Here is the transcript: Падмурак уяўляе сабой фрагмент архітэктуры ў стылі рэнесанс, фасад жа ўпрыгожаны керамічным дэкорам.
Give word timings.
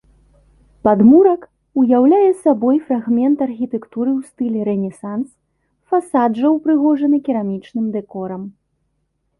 Падмурак 0.87 1.41
уяўляе 1.81 2.31
сабой 2.45 2.77
фрагмент 2.87 3.37
архітэктуры 3.47 4.09
ў 4.19 4.21
стылі 4.31 4.59
рэнесанс, 4.71 5.27
фасад 5.93 6.31
жа 6.43 6.47
ўпрыгожаны 6.59 7.17
керамічным 7.31 7.85
дэкорам. 8.01 8.43